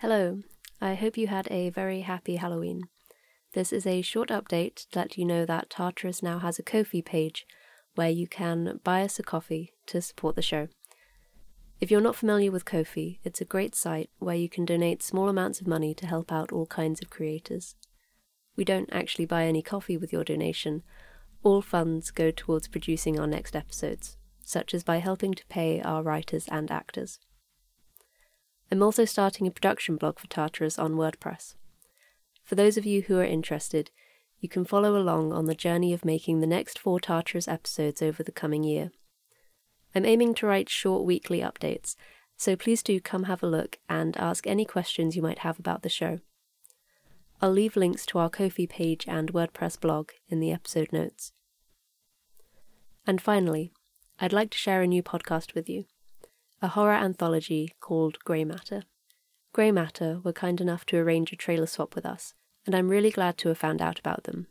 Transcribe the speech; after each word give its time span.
Hello, 0.00 0.40
I 0.80 0.94
hope 0.94 1.18
you 1.18 1.26
had 1.26 1.46
a 1.50 1.68
very 1.68 2.00
happy 2.00 2.36
Halloween. 2.36 2.84
This 3.52 3.70
is 3.70 3.86
a 3.86 4.00
short 4.00 4.30
update 4.30 4.76
to 4.76 4.98
let 4.98 5.18
you 5.18 5.26
know 5.26 5.44
that 5.44 5.68
Tartarus 5.68 6.22
now 6.22 6.38
has 6.38 6.58
a 6.58 6.62
Ko-fi 6.62 7.02
page 7.02 7.44
where 7.96 8.08
you 8.08 8.26
can 8.26 8.80
buy 8.82 9.02
us 9.02 9.18
a 9.18 9.22
coffee 9.22 9.74
to 9.88 10.00
support 10.00 10.36
the 10.36 10.40
show. 10.40 10.68
If 11.82 11.90
you're 11.90 12.00
not 12.00 12.16
familiar 12.16 12.50
with 12.50 12.64
Ko-fi, 12.64 13.20
it's 13.24 13.42
a 13.42 13.44
great 13.44 13.74
site 13.74 14.08
where 14.18 14.34
you 14.34 14.48
can 14.48 14.64
donate 14.64 15.02
small 15.02 15.28
amounts 15.28 15.60
of 15.60 15.66
money 15.66 15.92
to 15.92 16.06
help 16.06 16.32
out 16.32 16.50
all 16.50 16.64
kinds 16.64 17.02
of 17.02 17.10
creators. 17.10 17.76
We 18.56 18.64
don't 18.64 18.88
actually 18.90 19.26
buy 19.26 19.44
any 19.44 19.60
coffee 19.60 19.98
with 19.98 20.14
your 20.14 20.24
donation. 20.24 20.82
All 21.42 21.60
funds 21.60 22.10
go 22.10 22.30
towards 22.30 22.68
producing 22.68 23.20
our 23.20 23.26
next 23.26 23.54
episodes, 23.54 24.16
such 24.42 24.72
as 24.72 24.82
by 24.82 24.96
helping 24.96 25.34
to 25.34 25.46
pay 25.50 25.82
our 25.82 26.02
writers 26.02 26.48
and 26.50 26.70
actors. 26.70 27.18
I'm 28.70 28.82
also 28.82 29.04
starting 29.04 29.46
a 29.46 29.50
production 29.50 29.96
blog 29.96 30.20
for 30.20 30.28
Tartarus 30.28 30.78
on 30.78 30.94
WordPress. 30.94 31.54
For 32.44 32.54
those 32.54 32.76
of 32.76 32.86
you 32.86 33.02
who 33.02 33.18
are 33.18 33.24
interested, 33.24 33.90
you 34.38 34.48
can 34.48 34.64
follow 34.64 34.96
along 34.96 35.32
on 35.32 35.46
the 35.46 35.54
journey 35.54 35.92
of 35.92 36.04
making 36.04 36.40
the 36.40 36.46
next 36.46 36.78
four 36.78 37.00
Tartarus 37.00 37.48
episodes 37.48 38.00
over 38.00 38.22
the 38.22 38.32
coming 38.32 38.62
year. 38.62 38.92
I'm 39.94 40.06
aiming 40.06 40.34
to 40.34 40.46
write 40.46 40.68
short 40.68 41.04
weekly 41.04 41.40
updates, 41.40 41.96
so 42.36 42.54
please 42.54 42.82
do 42.82 43.00
come 43.00 43.24
have 43.24 43.42
a 43.42 43.48
look 43.48 43.78
and 43.88 44.16
ask 44.16 44.46
any 44.46 44.64
questions 44.64 45.16
you 45.16 45.22
might 45.22 45.40
have 45.40 45.58
about 45.58 45.82
the 45.82 45.88
show. 45.88 46.20
I'll 47.42 47.50
leave 47.50 47.76
links 47.76 48.06
to 48.06 48.18
our 48.18 48.30
Ko-fi 48.30 48.66
page 48.66 49.04
and 49.08 49.32
WordPress 49.32 49.80
blog 49.80 50.10
in 50.28 50.38
the 50.38 50.52
episode 50.52 50.92
notes. 50.92 51.32
And 53.04 53.20
finally, 53.20 53.72
I'd 54.20 54.32
like 54.32 54.50
to 54.50 54.58
share 54.58 54.82
a 54.82 54.86
new 54.86 55.02
podcast 55.02 55.54
with 55.54 55.68
you 55.68 55.86
a 56.62 56.68
horror 56.68 56.92
anthology 56.92 57.72
called 57.80 58.18
Gray 58.22 58.44
Matter. 58.44 58.82
Gray 59.54 59.72
Matter 59.72 60.20
were 60.22 60.32
kind 60.32 60.60
enough 60.60 60.84
to 60.86 60.98
arrange 60.98 61.32
a 61.32 61.36
trailer 61.36 61.66
swap 61.66 61.94
with 61.94 62.04
us, 62.04 62.34
and 62.66 62.74
I'm 62.74 62.90
really 62.90 63.10
glad 63.10 63.38
to 63.38 63.48
have 63.48 63.56
found 63.56 63.80
out 63.80 63.98
about 63.98 64.24
them. 64.24 64.46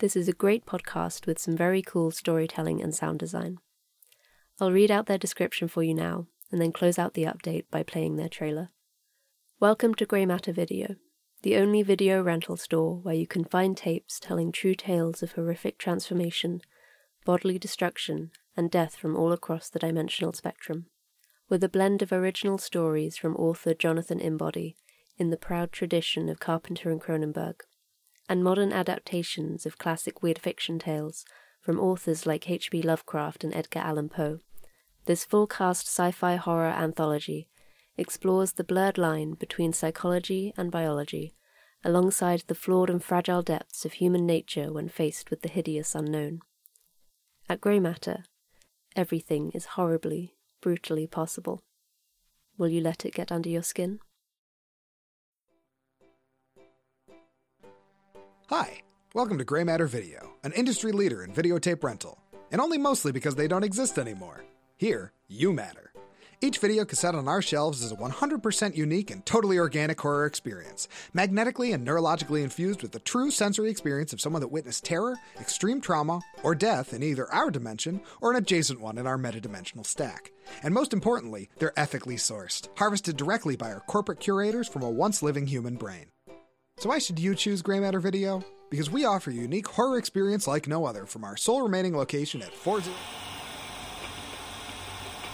This 0.00 0.16
is 0.16 0.28
a 0.28 0.34
great 0.34 0.66
podcast 0.66 1.26
with 1.26 1.38
some 1.38 1.56
very 1.56 1.80
cool 1.80 2.10
storytelling 2.10 2.82
and 2.82 2.94
sound 2.94 3.20
design. 3.20 3.56
I'll 4.60 4.70
read 4.70 4.90
out 4.90 5.06
their 5.06 5.16
description 5.16 5.66
for 5.66 5.82
you 5.82 5.94
now, 5.94 6.26
and 6.52 6.60
then 6.60 6.72
close 6.72 6.98
out 6.98 7.14
the 7.14 7.24
update 7.24 7.64
by 7.70 7.82
playing 7.82 8.16
their 8.16 8.28
trailer. 8.28 8.68
Welcome 9.58 9.94
to 9.94 10.04
Gray 10.04 10.26
Matter 10.26 10.52
Video, 10.52 10.96
the 11.40 11.56
only 11.56 11.82
video 11.82 12.22
rental 12.22 12.58
store 12.58 12.98
where 12.98 13.14
you 13.14 13.26
can 13.26 13.44
find 13.44 13.78
tapes 13.78 14.20
telling 14.20 14.52
true 14.52 14.74
tales 14.74 15.22
of 15.22 15.32
horrific 15.32 15.78
transformation, 15.78 16.60
bodily 17.24 17.58
destruction, 17.58 18.30
and 18.54 18.70
death 18.70 18.94
from 18.94 19.16
all 19.16 19.32
across 19.32 19.70
the 19.70 19.78
dimensional 19.78 20.34
spectrum 20.34 20.88
with 21.48 21.62
a 21.62 21.68
blend 21.68 22.02
of 22.02 22.12
original 22.12 22.58
stories 22.58 23.16
from 23.16 23.36
author 23.36 23.74
Jonathan 23.74 24.20
Imbody 24.20 24.76
in 25.18 25.30
the 25.30 25.36
proud 25.36 25.72
tradition 25.72 26.28
of 26.28 26.40
Carpenter 26.40 26.90
and 26.90 27.00
Cronenberg, 27.00 27.60
and 28.28 28.42
modern 28.42 28.72
adaptations 28.72 29.66
of 29.66 29.78
classic 29.78 30.22
weird 30.22 30.38
fiction 30.38 30.78
tales 30.78 31.24
from 31.60 31.78
authors 31.78 32.26
like 32.26 32.50
H.P. 32.50 32.82
Lovecraft 32.82 33.44
and 33.44 33.54
Edgar 33.54 33.80
Allan 33.80 34.08
Poe. 34.08 34.40
This 35.06 35.24
full 35.24 35.46
cast 35.46 35.86
sci 35.86 36.10
fi 36.10 36.36
horror 36.36 36.70
anthology 36.70 37.48
explores 37.96 38.52
the 38.52 38.64
blurred 38.64 38.98
line 38.98 39.34
between 39.34 39.72
psychology 39.72 40.52
and 40.56 40.70
biology, 40.70 41.34
alongside 41.84 42.42
the 42.46 42.54
flawed 42.54 42.90
and 42.90 43.04
fragile 43.04 43.42
depths 43.42 43.84
of 43.84 43.94
human 43.94 44.26
nature 44.26 44.72
when 44.72 44.88
faced 44.88 45.30
with 45.30 45.42
the 45.42 45.48
hideous 45.48 45.94
unknown. 45.94 46.40
At 47.48 47.60
Gray 47.60 47.78
Matter, 47.78 48.24
everything 48.96 49.50
is 49.52 49.66
horribly, 49.66 50.34
brutally 50.64 51.06
possible. 51.06 51.62
Will 52.56 52.68
you 52.68 52.80
let 52.80 53.04
it 53.04 53.12
get 53.12 53.30
under 53.30 53.50
your 53.50 53.62
skin? 53.62 53.98
Hi, 58.48 58.80
welcome 59.12 59.36
to 59.36 59.44
Gray 59.44 59.64
Matter 59.64 59.86
Video, 59.86 60.30
an 60.42 60.52
industry 60.52 60.92
leader 60.92 61.22
in 61.22 61.32
videotape 61.32 61.84
rental, 61.84 62.18
and 62.50 62.62
only 62.62 62.78
mostly 62.78 63.12
because 63.12 63.34
they 63.34 63.46
don't 63.46 63.62
exist 63.62 63.98
anymore. 63.98 64.42
Here, 64.78 65.12
you 65.28 65.52
matter. 65.52 65.93
Each 66.40 66.58
video 66.58 66.84
cassette 66.84 67.14
on 67.14 67.28
our 67.28 67.40
shelves 67.40 67.82
is 67.82 67.92
a 67.92 67.96
100% 67.96 68.76
unique 68.76 69.10
and 69.10 69.24
totally 69.24 69.58
organic 69.58 70.00
horror 70.00 70.26
experience, 70.26 70.88
magnetically 71.12 71.72
and 71.72 71.86
neurologically 71.86 72.42
infused 72.42 72.82
with 72.82 72.92
the 72.92 72.98
true 72.98 73.30
sensory 73.30 73.70
experience 73.70 74.12
of 74.12 74.20
someone 74.20 74.40
that 74.40 74.48
witnessed 74.48 74.84
terror, 74.84 75.16
extreme 75.40 75.80
trauma, 75.80 76.20
or 76.42 76.54
death 76.54 76.92
in 76.92 77.02
either 77.02 77.32
our 77.32 77.50
dimension 77.50 78.00
or 78.20 78.30
an 78.30 78.36
adjacent 78.36 78.80
one 78.80 78.98
in 78.98 79.06
our 79.06 79.18
metadimensional 79.18 79.86
stack. 79.86 80.32
And 80.62 80.74
most 80.74 80.92
importantly, 80.92 81.48
they're 81.58 81.78
ethically 81.78 82.16
sourced, 82.16 82.68
harvested 82.76 83.16
directly 83.16 83.56
by 83.56 83.72
our 83.72 83.80
corporate 83.80 84.20
curators 84.20 84.68
from 84.68 84.82
a 84.82 84.90
once 84.90 85.22
living 85.22 85.46
human 85.46 85.76
brain. 85.76 86.06
So 86.78 86.88
why 86.88 86.98
should 86.98 87.18
you 87.18 87.34
choose 87.34 87.62
Gray 87.62 87.78
Matter 87.80 88.00
Video? 88.00 88.42
Because 88.70 88.90
we 88.90 89.04
offer 89.04 89.30
a 89.30 89.34
unique 89.34 89.68
horror 89.68 89.98
experience 89.98 90.48
like 90.48 90.66
no 90.66 90.84
other 90.84 91.06
from 91.06 91.22
our 91.22 91.36
sole 91.36 91.62
remaining 91.62 91.96
location 91.96 92.42
at 92.42 92.52
40. 92.52 92.90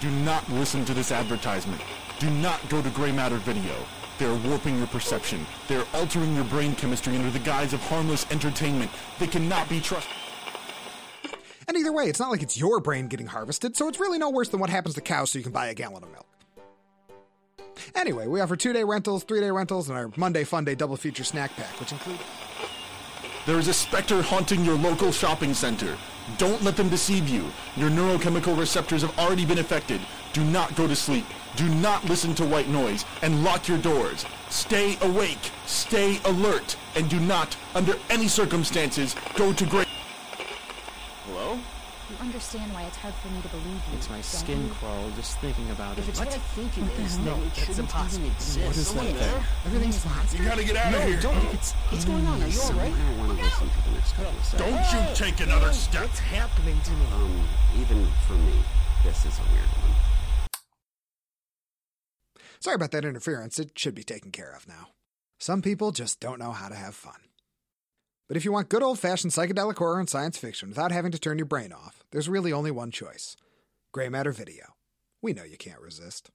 Do 0.00 0.10
not 0.10 0.48
listen 0.50 0.86
to 0.86 0.94
this 0.94 1.12
advertisement. 1.12 1.82
Do 2.18 2.30
not 2.30 2.66
go 2.70 2.80
to 2.80 2.88
Gray 2.90 3.12
Matter 3.12 3.36
Video. 3.36 3.74
They're 4.18 4.34
warping 4.48 4.78
your 4.78 4.86
perception. 4.86 5.44
They're 5.68 5.84
altering 5.92 6.34
your 6.34 6.44
brain 6.44 6.74
chemistry 6.74 7.16
under 7.16 7.30
the 7.30 7.38
guise 7.38 7.74
of 7.74 7.80
harmless 7.80 8.26
entertainment. 8.30 8.90
They 9.18 9.26
cannot 9.26 9.68
be 9.68 9.78
trusted. 9.78 10.16
And 11.68 11.76
either 11.76 11.92
way, 11.92 12.04
it's 12.04 12.18
not 12.18 12.30
like 12.30 12.42
it's 12.42 12.58
your 12.58 12.80
brain 12.80 13.08
getting 13.08 13.26
harvested, 13.26 13.76
so 13.76 13.88
it's 13.88 14.00
really 14.00 14.18
no 14.18 14.30
worse 14.30 14.48
than 14.48 14.58
what 14.58 14.70
happens 14.70 14.94
to 14.94 15.02
cows 15.02 15.32
so 15.32 15.38
you 15.38 15.42
can 15.42 15.52
buy 15.52 15.68
a 15.68 15.74
gallon 15.74 16.02
of 16.02 16.10
milk. 16.10 16.26
Anyway, 17.94 18.26
we 18.26 18.40
offer 18.40 18.56
two 18.56 18.72
day 18.72 18.84
rentals, 18.84 19.24
three 19.24 19.40
day 19.40 19.50
rentals, 19.50 19.90
and 19.90 19.98
our 19.98 20.10
Monday 20.16 20.44
Fun 20.44 20.64
Day 20.64 20.74
double 20.74 20.96
feature 20.96 21.24
snack 21.24 21.54
pack, 21.56 21.78
which 21.78 21.92
include. 21.92 22.18
There 23.46 23.58
is 23.58 23.68
a 23.68 23.74
specter 23.74 24.22
haunting 24.22 24.64
your 24.64 24.76
local 24.76 25.12
shopping 25.12 25.52
center. 25.52 25.96
Don't 26.38 26.62
let 26.62 26.76
them 26.76 26.88
deceive 26.88 27.28
you. 27.28 27.50
Your 27.76 27.90
neurochemical 27.90 28.58
receptors 28.58 29.02
have 29.02 29.18
already 29.18 29.44
been 29.44 29.58
affected. 29.58 30.00
Do 30.32 30.44
not 30.44 30.74
go 30.76 30.86
to 30.86 30.96
sleep. 30.96 31.24
Do 31.56 31.68
not 31.68 32.04
listen 32.04 32.34
to 32.36 32.44
white 32.44 32.68
noise 32.68 33.04
and 33.22 33.42
lock 33.42 33.68
your 33.68 33.78
doors. 33.78 34.24
Stay 34.48 34.96
awake, 35.02 35.50
stay 35.66 36.20
alert, 36.24 36.76
and 36.94 37.08
do 37.08 37.18
not, 37.20 37.56
under 37.74 37.94
any 38.08 38.28
circumstances, 38.28 39.16
go 39.34 39.52
to 39.52 39.66
great. 39.66 39.88
Hello? 41.26 41.58
You 42.10 42.16
understand 42.18 42.72
why 42.74 42.82
it's 42.90 42.96
hard 42.96 43.14
for 43.22 43.28
me 43.30 43.40
to 43.40 43.48
believe 43.48 43.78
you. 43.86 43.94
It's 43.94 44.08
my 44.10 44.16
don't 44.16 44.24
skin 44.24 44.66
you? 44.66 44.72
crawl 44.74 45.10
just 45.14 45.38
thinking 45.38 45.70
about 45.70 45.96
If 45.96 46.06
it. 46.06 46.10
it's 46.10 46.18
what, 46.18 46.28
I 46.28 46.38
think 46.58 46.76
it 46.76 46.82
What 46.82 46.96
the 46.96 47.02
is, 47.02 47.16
hell? 47.16 47.38
it 47.38 47.44
That's 47.44 47.58
shouldn't 47.60 47.78
impossible. 47.78 48.26
even 48.26 48.34
exist. 48.34 48.66
What 48.66 48.76
is 48.76 48.92
that 48.94 49.14
there? 49.14 49.30
thing? 49.30 49.44
Everything's 49.66 50.04
monster. 50.04 50.36
You 50.42 50.44
gotta 50.44 50.64
get 50.64 50.76
out 50.76 50.92
of 50.94 51.00
no, 51.00 51.06
here. 51.06 51.20
don't. 51.20 51.54
It's, 51.54 51.72
what's 51.72 52.04
going 52.04 52.26
on? 52.26 52.42
Are 52.42 52.48
you 52.48 52.60
alright? 52.60 52.92
I 52.92 53.18
want 53.18 53.38
to 53.38 53.44
listen 53.44 53.68
to 53.70 53.80
the 53.86 53.92
next 53.94 54.12
couple 54.18 54.34
of 54.38 54.44
seconds. 54.44 54.90
Don't 54.90 54.90
you 54.90 55.14
take 55.14 55.40
another 55.40 55.72
step. 55.72 56.02
What's 56.02 56.18
happening 56.18 56.80
to 56.82 56.90
me? 56.90 57.06
Um, 57.14 57.46
even 57.78 58.06
for 58.26 58.34
me, 58.34 58.58
this 59.04 59.24
is 59.24 59.38
a 59.38 59.42
weird 59.54 59.70
one. 59.78 59.94
Sorry 62.58 62.74
about 62.74 62.90
that 62.90 63.04
interference, 63.04 63.58
it 63.60 63.78
should 63.78 63.94
be 63.94 64.02
taken 64.02 64.32
care 64.32 64.50
of 64.52 64.66
now. 64.66 64.88
Some 65.38 65.62
people 65.62 65.92
just 65.92 66.18
don't 66.18 66.40
know 66.40 66.50
how 66.52 66.68
to 66.68 66.74
have 66.74 66.94
fun. 66.96 67.29
But 68.30 68.36
if 68.36 68.44
you 68.44 68.52
want 68.52 68.68
good 68.68 68.84
old 68.84 69.00
fashioned 69.00 69.32
psychedelic 69.32 69.78
horror 69.78 69.98
and 69.98 70.08
science 70.08 70.38
fiction 70.38 70.68
without 70.68 70.92
having 70.92 71.10
to 71.10 71.18
turn 71.18 71.36
your 71.36 71.46
brain 71.46 71.72
off, 71.72 72.04
there's 72.12 72.28
really 72.28 72.52
only 72.52 72.70
one 72.70 72.92
choice 72.92 73.36
Gray 73.90 74.08
Matter 74.08 74.30
Video. 74.30 74.76
We 75.20 75.32
know 75.32 75.42
you 75.42 75.56
can't 75.56 75.80
resist. 75.80 76.30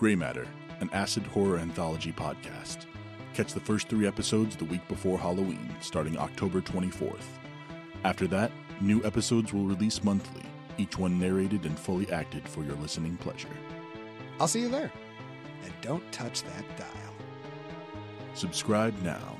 Gray 0.00 0.16
Matter, 0.16 0.48
an 0.80 0.90
acid 0.92 1.22
horror 1.22 1.58
anthology 1.58 2.10
podcast. 2.10 2.86
Catch 3.32 3.54
the 3.54 3.60
first 3.60 3.86
three 3.86 4.08
episodes 4.08 4.56
the 4.56 4.64
week 4.64 4.88
before 4.88 5.18
Halloween, 5.18 5.76
starting 5.80 6.18
October 6.18 6.60
24th. 6.60 7.38
After 8.02 8.26
that, 8.26 8.50
new 8.80 9.04
episodes 9.04 9.52
will 9.52 9.66
release 9.66 10.02
monthly, 10.02 10.42
each 10.78 10.98
one 10.98 11.20
narrated 11.20 11.64
and 11.64 11.78
fully 11.78 12.10
acted 12.10 12.48
for 12.48 12.64
your 12.64 12.74
listening 12.74 13.18
pleasure. 13.18 13.56
I'll 14.40 14.48
see 14.48 14.62
you 14.62 14.68
there. 14.68 14.90
And 15.62 15.72
don't 15.80 16.10
touch 16.10 16.42
that 16.42 16.76
dial. 16.76 17.05
Subscribe 18.36 18.92
now. 19.02 19.35